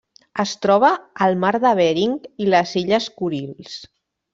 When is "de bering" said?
1.67-2.19